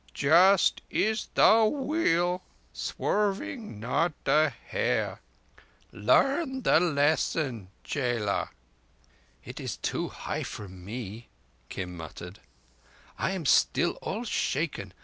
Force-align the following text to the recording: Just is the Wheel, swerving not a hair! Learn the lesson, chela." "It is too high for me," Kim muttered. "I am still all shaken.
Just 0.15 0.81
is 0.89 1.29
the 1.35 1.63
Wheel, 1.65 2.41
swerving 2.73 3.79
not 3.79 4.13
a 4.25 4.49
hair! 4.49 5.21
Learn 5.91 6.63
the 6.63 6.79
lesson, 6.79 7.69
chela." 7.83 8.49
"It 9.45 9.59
is 9.59 9.77
too 9.77 10.09
high 10.09 10.41
for 10.41 10.67
me," 10.67 11.27
Kim 11.69 11.95
muttered. 11.95 12.39
"I 13.19 13.29
am 13.33 13.45
still 13.45 13.91
all 14.01 14.23
shaken. 14.23 14.91